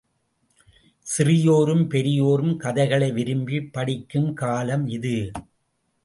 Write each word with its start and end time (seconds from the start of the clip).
சிறியோரும், 1.07 1.83
பெரியோரும் 1.87 2.55
கதைகளை 2.57 3.09
விரும்பி 3.11 3.59
ப்டிக்கும் 3.75 4.33
காலம் 4.33 4.87
இது. 4.87 5.15